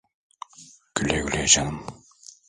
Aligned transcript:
Güle 0.95 1.21
güle 1.21 1.45
canım. 1.47 1.85